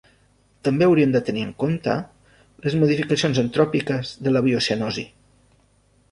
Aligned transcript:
També 0.67 0.85
hauríem 0.85 1.11
de 1.15 1.19
tenir 1.25 1.41
en 1.47 1.51
compte 1.63 1.97
les 2.63 2.77
modificacions 2.83 3.41
antròpiques 3.43 4.13
de 4.29 4.33
la 4.33 4.41
biocenosi. 4.47 5.05